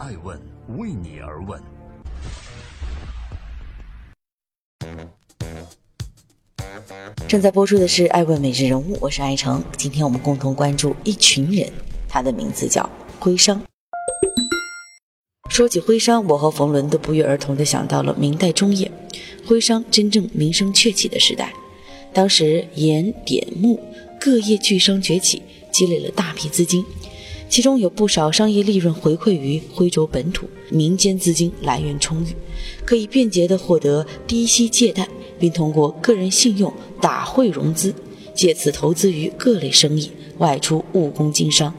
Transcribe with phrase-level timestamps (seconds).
[0.00, 0.40] 爱问
[0.78, 1.62] 为你而问。
[7.28, 9.62] 正在播出的是《爱问每日人物》，我是爱成。
[9.76, 11.70] 今天我们共同关注一群人，
[12.08, 13.60] 他的名字叫徽商。
[15.50, 18.90] 说起徽商，我和冯仑都不约而同地想到了明代中叶，
[19.46, 21.52] 徽商真正名声鹊起的时代。
[22.14, 23.78] 当时盐、碘、木
[24.18, 26.82] 各业巨商崛起，积累了大批资金，
[27.50, 32.28] 其中有不少商业利润回馈于徽州本土，民间资金来源充裕，
[32.86, 35.06] 可以便捷地获得低息借贷。
[35.40, 37.94] 并通过个人信用打汇融资，
[38.34, 41.72] 借此投资于各类生意，外出务工经商。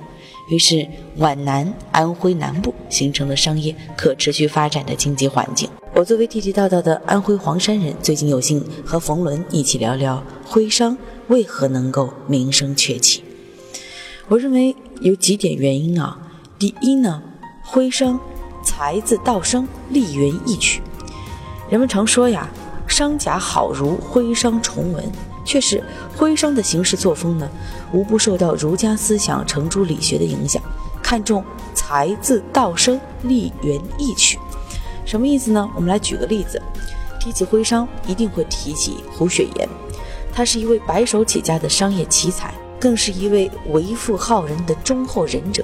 [0.49, 0.85] 于是
[1.17, 5.70] 皖南、安徽南部形成了商业可持续发展的经济环境。
[5.93, 13.23] 我作为地地道道的安徽黄山人，最近有幸和冯仑一起聊聊徽商为何能够名声鹊起。
[14.31, 16.17] 我认为有几点原因啊。
[16.58, 17.21] 第一呢，
[17.66, 18.17] 徽商
[18.63, 20.82] 才字道生，丽园异曲。
[21.70, 22.48] 人们常说呀。
[22.88, 25.12] 商贾好如徽商崇文，
[25.46, 25.82] 确实，
[26.18, 27.49] 徽商的行事作风呢，
[27.93, 30.62] 无不受到儒家思想程朱理学的影响，
[31.01, 31.41] 看重
[31.73, 34.38] 才字道生，立源义曲。
[35.05, 35.70] 什么意思呢？
[35.73, 36.62] 我们来举个例子，
[37.18, 39.70] 提起徽商，一定会提起胡雪岩，
[40.34, 45.63] 他是一位白手起家的商业奇才，更是一位为富好仁的忠厚仁者。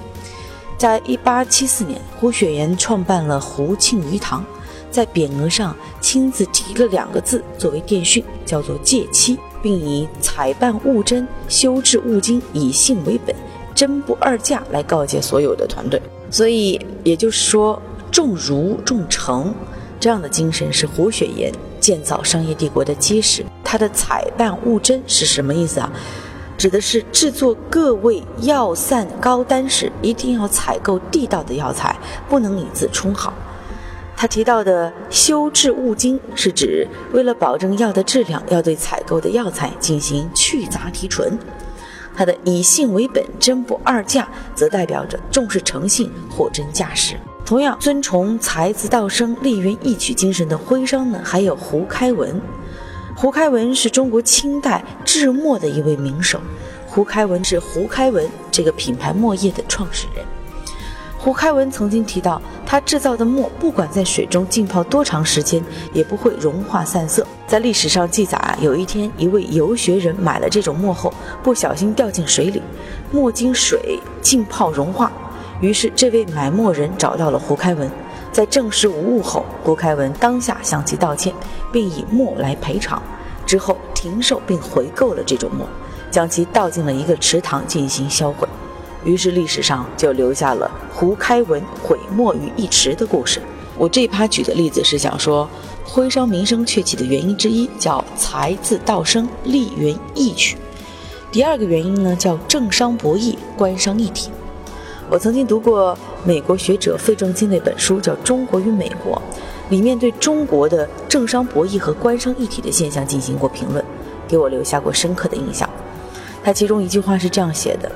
[0.78, 4.42] 在一八七四年，胡雪岩创办了胡庆余堂。
[4.90, 13.36] 在匾额上亲自题了两个字作为电讯，叫做“戒期”，并以“采办物真，修治物精，以信为本，
[13.74, 16.00] 真不二价”来告诫所有的团队。
[16.30, 19.54] 所以，也就是说，重儒重诚
[20.00, 23.44] 这样的精神是胡雪岩建造商业帝国的基石。
[23.62, 25.92] 他的“采办物真”是什么意思啊？
[26.58, 31.96] 指的是制作各味药膳高丹时，一定要采购地道的药材，
[32.28, 33.32] 不能以次充好。
[34.16, 41.38] 他提到的修治物精，是指为了保证药的质量，要对采购的药材进行去杂提纯。
[42.16, 47.14] 他的以信为本，真不二价，则代表着重视诚信，货真价实。
[47.46, 52.40] 同样尊崇才子道生、立源义取精神的徽商呢，还有胡开文。
[53.20, 56.40] 胡开文是中国清代制墨的一位名手。
[56.86, 60.24] 胡开文是胡开文这个品牌墨业的创始人。
[61.18, 65.60] 胡开文曾经提到，他制造的墨不管在水中浸泡多长时间，
[65.92, 67.26] 也不会融化散色。
[67.44, 71.12] 在历史上记载啊，有一天一位游学人买了这种墨后，
[71.42, 72.62] 不小心掉进水里，
[73.10, 75.10] 墨经水浸泡融化。
[75.60, 77.90] 于是这位买墨人找到了胡开文，
[78.32, 81.34] 在证实无误后，胡开文当下向其道歉，
[81.72, 83.02] 并以墨来赔偿。
[83.46, 85.66] 之后停售并回购了这种墨，
[86.10, 88.46] 将其倒进了一个池塘进行销毁。
[89.04, 93.40] 于是历史上就留下了胡开文毁墨于一池的故事。
[93.76, 95.48] 我这趴举的例子是想说，
[95.84, 100.58] 徽商名声鹊起的原因之一叫才字道生，利源义取。
[101.30, 104.30] 第二个原因呢叫政商博弈，官商一体。
[105.10, 109.20] 我曾经读过美国学者费正清那本书，叫《中国与美国》，
[109.70, 113.82] 里面对中国的政商博弈和官商一体的现象进行过评论，
[114.26, 115.68] 给我留下过深刻的印象。
[116.44, 117.90] 他其中一句话是这样写的。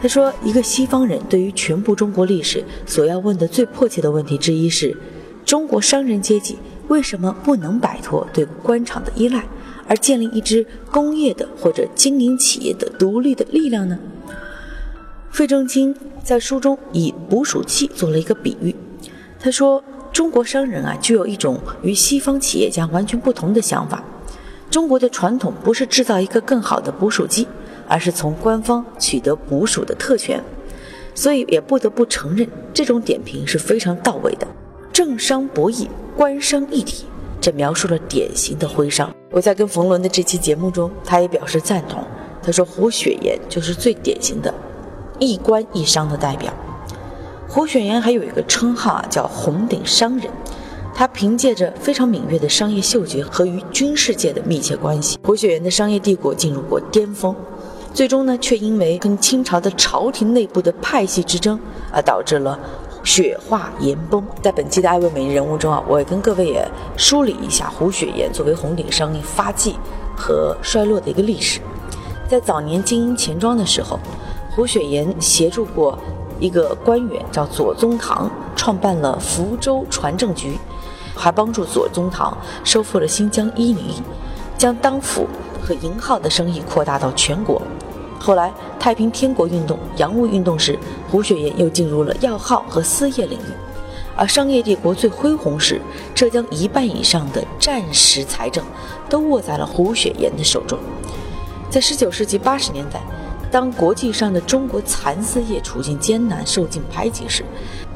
[0.00, 4.96] 他说：“一个西方人对于全部中国历史所要问的最迫切的问题之一是，
[5.44, 6.56] 中国商人阶级
[6.86, 9.44] 为什么不能摆脱对官场的依赖，
[9.86, 13.98] 而建立一支工业的或者经营企业的独立的力量呢？”
[15.30, 18.74] 费正清在书中以捕鼠器做了一个比喻。
[19.38, 24.02] 他说：“中国商人啊，具有一种与西方企业家完全不同的想法。
[24.70, 27.46] 中国的传统不是制造一个更好的捕鼠机。”
[27.90, 30.44] 而是从官方取得捕鼠的特权，
[31.14, 34.46] 所以也不得不承认这种点评是非常到位的。
[34.92, 37.06] 政商博弈，官商一体，
[37.40, 39.10] 这描述了典型的徽商。
[39.30, 42.04] 我在跟冯仑的这期节目中，他也表示赞同。
[42.42, 44.52] 他说胡雪岩就是最典型的
[45.18, 46.52] 一官一商的代表。
[47.48, 50.30] 胡雪岩还有一个称号啊，叫红顶商人。
[50.94, 57.34] 他凭借着非常敏锐的商业嗅觉和与军事界的密切关系，胡雪岩的商业帝国进入过巅峰。
[57.94, 61.58] 最终呢，却因为跟清朝的朝廷内部的派系之争，
[61.92, 62.58] 而导致了
[63.04, 64.22] 雪化岩崩。
[64.42, 69.76] 在本期的《爱问美人物》中啊，我也跟各位也梳理一下胡雪岩作为红顶商业发迹
[70.16, 71.60] 和衰落的一个历史。
[72.28, 73.98] 在早年经营钱庄的时候，
[74.58, 75.96] 胡雪岩协助过
[76.40, 80.58] 一个官员叫左宗棠，创办了福州船政局，
[81.14, 84.02] 还帮助左宗棠收复了新疆伊犁，
[84.56, 85.28] 将当府
[85.62, 87.62] 和银号的生意扩大到全国。
[88.18, 90.76] 后来，太平天国运动、洋务运动时，
[91.08, 93.52] 胡雪岩又进入了药号和丝业领域。
[94.16, 95.80] 而商业帝国最恢宏时，
[96.16, 98.64] 浙江一半以上的战时财政
[99.08, 100.76] 都握在了胡雪岩的手中。
[101.70, 103.00] 在19世纪80年代，
[103.50, 107.42] 当国际上的中国蚕丝业处境艰难、受尽排挤时，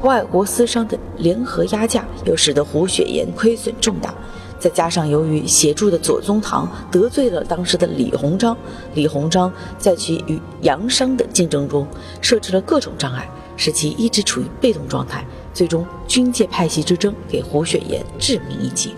[0.01, 4.13] 外国私商的联合压价又使得胡雪岩亏损重大。
[4.59, 8.57] 再加上由于协助的左宗棠得罪了当时的李鸿章，
[8.95, 11.85] 李鸿章在其与洋商的竞争中
[12.21, 15.25] 设置了各种障碍，使其一直处于被动状态。
[15.53, 18.95] 最终，军界派系之争给胡雪岩致命一击。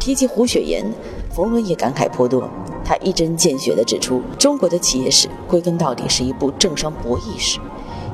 [0.00, 0.84] 提及胡雪岩，
[1.30, 2.50] 冯仑也感慨颇多。
[2.92, 7.58] 他一针见血地指出，中国的企业史归根到底是一部政商博弈史。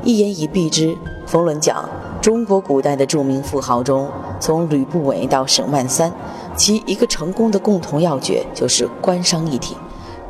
[0.04, 0.96] 一言以蔽之，
[1.26, 1.84] 冯仑讲，
[2.22, 4.08] 中国古代的著名富豪中，
[4.38, 6.12] 从吕不韦到沈万三，
[6.54, 9.76] 其一个成功的共同要诀就是官商一体。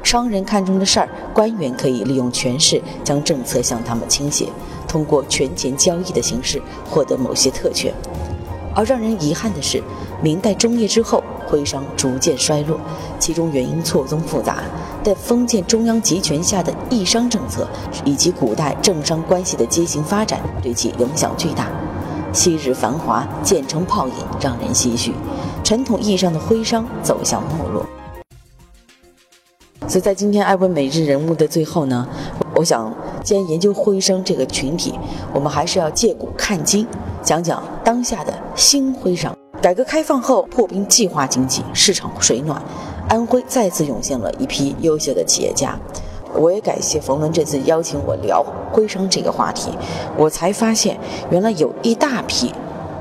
[0.02, 4.48] 商人看中的事儿，官员可以利用权势将政策向他们倾斜。
[4.88, 7.92] 通过权钱交易的形式获得某些特权，
[8.74, 9.82] 而让人遗憾的是，
[10.22, 12.78] 明代中叶之后，徽商逐渐衰落，
[13.18, 14.58] 其中原因错综复杂。
[15.02, 17.66] 但封建中央集权下的义商政策
[18.04, 21.68] 以及古代政商关系的畸形发展，对其影响巨大。
[22.32, 25.14] 昔日繁华渐成泡影，让人唏嘘。
[25.64, 27.84] 传统意义上的徽商走向没落。
[29.86, 32.06] 所以在今天艾问每日人物的最后呢，
[32.54, 32.94] 我想。
[33.24, 34.94] 既然研究徽商这个群体，
[35.34, 36.86] 我们还是要借古看今，
[37.22, 39.36] 讲讲当下的新徽商。
[39.60, 42.62] 改革开放后，破冰计划经济，市场水暖，
[43.08, 45.76] 安徽再次涌现了一批优秀的企业家。
[46.32, 49.70] 我也感谢冯仑这次邀请我聊徽商这个话题，
[50.16, 50.96] 我才发现
[51.30, 52.52] 原来有一大批，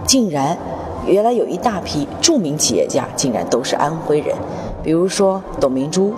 [0.08, 0.58] 竟然
[1.06, 4.36] 原来有一大批著名企业家竟然都是安徽人，
[4.82, 6.12] 比如说董明珠、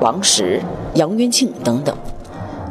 [0.00, 0.62] 王石、
[0.94, 1.96] 杨元庆等等。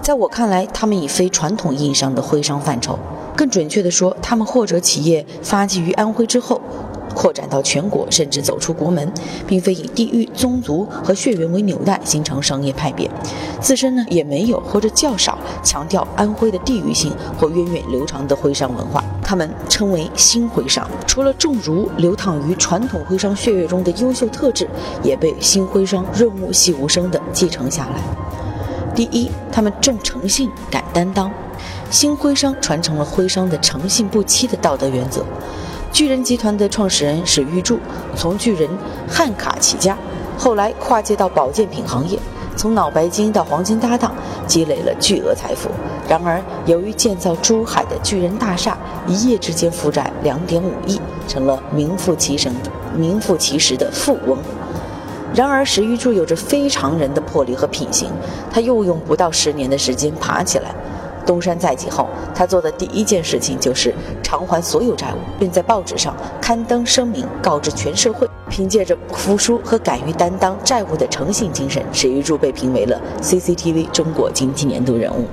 [0.01, 2.97] 在我看来，他们已非传统意义上的徽商范畴。
[3.35, 6.59] 更准确地说，他们或者企业发迹于安徽之后，
[7.13, 9.11] 扩展到全国，甚至走出国门，
[9.47, 13.09] 并非以地域、宗族和血缘为纽带形成商业派别。
[13.59, 19.03] 自身呢，也没有或者较少强调安徽的地域性或源远流长的徽商文化。
[19.21, 20.89] 他们称为新徽商。
[21.05, 24.67] 除了重儒流淌于传统徽商血液中的优秀特质，
[25.03, 28.01] 也被新徽商润物细无声地继承下来。
[28.95, 31.31] 第一，他们重诚信、敢担当。
[31.91, 35.23] 新徽商传承了徽商的诚信不欺的道德原则。
[35.99, 37.77] 巨人集团的创始人史玉柱
[38.15, 38.69] 从巨人
[39.05, 39.97] 汉卡起家，
[40.37, 42.17] 后来跨界到保健品行业，
[42.55, 44.15] 从脑白金到黄金搭档，
[44.47, 45.69] 积累了巨额财富。
[46.07, 52.49] 然而，由于建造珠海的巨人大厦，一夜之间负债两点五亿，成了名副其实、
[52.95, 54.37] 名副其实的富翁。
[55.35, 58.09] 然而，史玉柱有着非常人的魄力和品行，
[58.49, 60.73] 他又用不到十年的时间爬起来。
[61.29, 63.93] 东山再起后，他做的第一件事情就是
[64.23, 68.27] 偿还所有债务，并在报纸上刊登声明，告知全社会。
[68.49, 75.27] 凭借着不服输和敢于担当债务的诚信精神，史玉柱被评为了 CCTV 中国经济年度人物。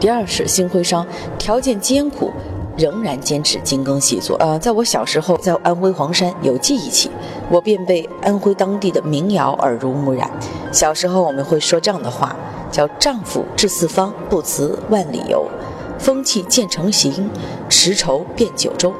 [0.00, 1.06] 第二是新徽商，
[1.38, 2.32] 条件艰苦。
[2.78, 4.34] 仍然坚持精耕细作。
[4.38, 7.10] 呃，在我小时候，在安徽黄山有记忆起，
[7.50, 10.28] 我便被安徽当地的民谣耳濡目染。
[10.72, 12.34] 小时候我们会说这样的话，
[12.72, 15.46] 叫“丈夫志四方，不辞万里游；
[16.00, 17.30] 风气渐成形，
[17.68, 18.92] 驰绸遍九州。”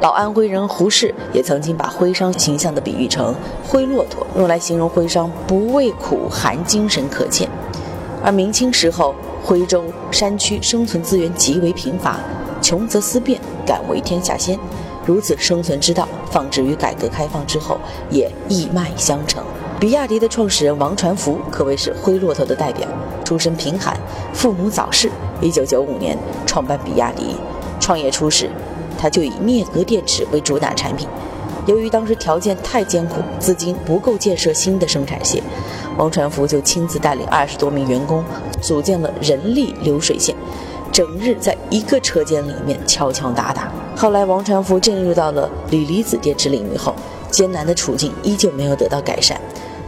[0.00, 3.34] 老安徽人胡适也曾经把徽商形象的比喻成
[3.66, 7.48] 灰骆驼，用来形容徽商不畏苦寒，精神可见。
[8.22, 12.18] 而明清时候，徽州山区生存资源极为贫乏。
[12.60, 14.58] 穷则思变，敢为天下先。
[15.04, 17.78] 如此生存之道，放置于改革开放之后，
[18.10, 19.44] 也一脉相承。
[19.84, 22.88] 比亚迪的创始人王传福可谓是灰骆驼的代表，
[23.22, 23.94] 出身贫寒，
[24.32, 25.10] 父母早逝。
[25.42, 27.36] 一九九五年创办比亚迪，
[27.78, 28.48] 创业初始，
[28.96, 31.06] 他就以镍镉电池为主打产品。
[31.66, 35.42] 由于当时条件太艰苦，资金不够建设新的生产线，
[35.98, 38.24] 王传福就亲自带领二十多名员工，
[38.62, 40.34] 组建了人力流水线。
[40.90, 43.70] 整日在一个车间里面敲敲打打。
[43.94, 46.94] 后来，王传福进入到了锂离子电池领域后，
[47.30, 49.38] 艰难的处境依旧没有得到改善。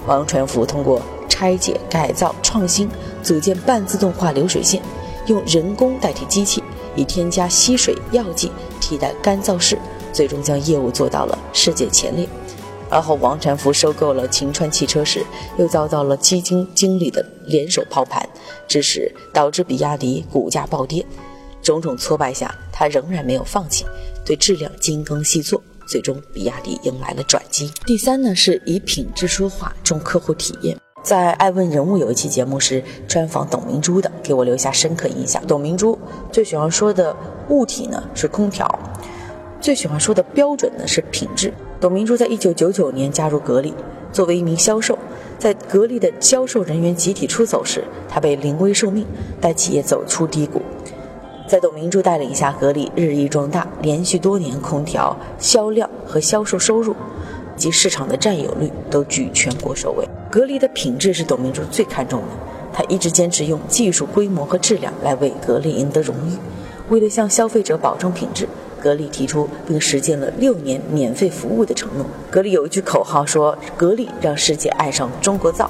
[0.07, 2.89] 王传福通过拆解、改造、创新，
[3.23, 4.81] 组建半自动化流水线，
[5.27, 6.63] 用人工代替机器，
[6.95, 9.79] 以添加吸水药剂替代干燥室，
[10.13, 12.29] 最终将业务做到了世界前列。
[12.89, 15.27] 而后，王传福收购了秦川汽车时，
[15.59, 18.27] 又遭到了基金经理的联手抛盘，
[18.69, 21.05] 致使导致比亚迪股价暴跌。
[21.61, 23.85] 种种挫败下，他仍然没有放弃，
[24.25, 27.71] 对质量精耕细作，最终比亚迪迎来了转机。
[27.87, 30.77] 第三呢，是以品质说话，重客户体验。
[31.03, 35.41] 在《爱问人物》有一期节目是专访董明珠的，给我留下深刻印象。
[35.47, 35.97] 董明珠
[36.33, 37.17] 最喜欢说的
[37.49, 38.69] 物体呢是空调。
[39.61, 41.53] 最喜欢说的标准呢是品质。
[41.81, 43.73] 董明珠在一九九九年加入格力，
[44.13, 44.99] 作为一名销售，
[45.39, 49.07] 在格力的销售人员集体出走时，她被临危受命，
[49.41, 50.61] 带企业走出低谷。
[51.47, 56.95] 在董明珠带领下，格力日益壮大，连续多年空调销量和销售收入
[57.57, 60.07] 及市场的占有率都居全国首位。
[60.31, 62.29] 格力的品质是董明珠最看重的，
[62.73, 66.37] 她一直坚持用技术、规模和质量来为格力赢得荣誉。
[66.89, 68.49] 为了向消费者保证品质。
[68.79, 72.07] 格力提出并实践了六年免费服务的承诺。
[72.31, 75.69] 格力有一句口号说：“格力让世界爱上中国造”，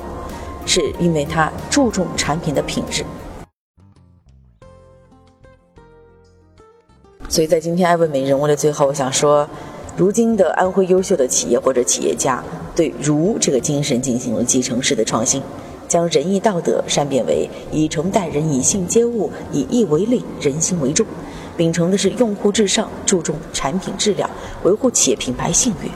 [0.66, 3.04] 是因为它注重产品的品质。
[7.36, 9.46] 所以在今天艾问美人物的最后，我想说，
[9.94, 12.42] 如今的安徽优秀的企业或者企业家
[12.74, 15.42] 对“儒”这个精神进行了继承式的创新，
[15.86, 21.06] 将仁义道德善变为以诚待人、以信接物、以义为利、人心为重。
[21.58, 24.30] 秉承的是用户至上，注重产品质量，
[24.62, 25.90] 维护企业品牌信誉。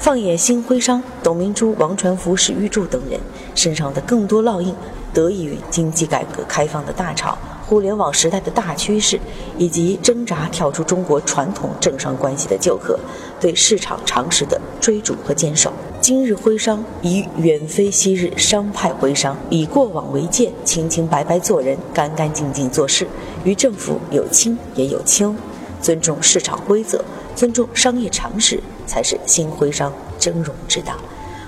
[0.00, 3.20] 放眼新徽商，董明珠、王传福、史玉柱等人
[3.54, 4.74] 身上的更多烙印，
[5.14, 9.18] 得益于经济改革开放的大潮、互联网时代的大趋势，
[9.58, 12.96] 以及挣扎跳出中国传统政商关系的旧壳，
[13.40, 15.72] 对市场常识的追逐和坚守。
[16.00, 23.04] 今日徽商已远非昔日商派徽商，以过往为鉴，清清白白做人，干干净净做事，
[23.42, 25.36] 与政府有亲也有亲，
[25.82, 27.04] 尊重市场规则，
[27.34, 30.94] 尊重商业常识，才是新徽商峥嵘之道。